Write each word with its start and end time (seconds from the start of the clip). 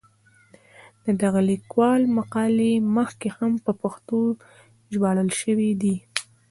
د 1.05 1.07
دغه 1.21 1.41
لیکوال 1.49 2.01
مقالې 2.17 2.73
مخکې 2.97 3.27
هم 3.37 3.51
په 3.65 3.71
پښتو 3.81 4.19
ژباړل 4.93 5.29
شوې 5.41 5.71
دي. 5.81 5.95